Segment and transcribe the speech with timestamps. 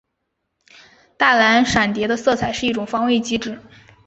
[1.15, 3.61] 大蓝闪蝶的色彩是一种防卫机制。